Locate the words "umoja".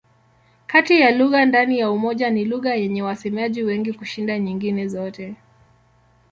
1.91-2.29